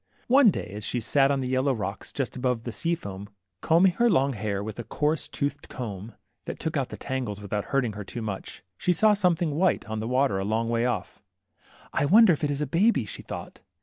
[0.29, 3.29] One day, as she sat on the yellow rocks just above the sea foam,
[3.61, 7.65] combing her long hair with a coarse toothed comb that took out the tangles without
[7.65, 10.87] hurt ing her too much, she saw something white on the water a long way
[10.87, 11.21] off.
[11.93, 13.61] I wonder if it is a baby?" she thought.